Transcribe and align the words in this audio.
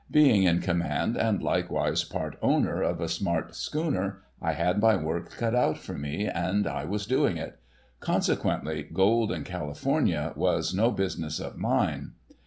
Being 0.09 0.41
in 0.45 0.61
command 0.61 1.15
and 1.15 1.43
like 1.43 1.69
wise 1.69 2.03
part 2.03 2.35
owner 2.41 2.81
of 2.81 2.99
a 2.99 3.07
smart 3.07 3.53
schooner, 3.53 4.23
I 4.41 4.53
had 4.53 4.81
my 4.81 4.95
work 4.95 5.29
cut 5.37 5.53
out 5.53 5.77
for 5.77 5.93
me, 5.93 6.25
and 6.27 6.65
I 6.65 6.85
was 6.85 7.05
doing 7.05 7.37
it. 7.37 7.59
Consequently, 7.99 8.81
gold 8.81 9.31
in 9.31 9.43
California 9.43 10.33
was 10.35 10.73
no 10.73 10.89
business 10.89 11.39
of 11.39 11.55
mine. 11.55 12.13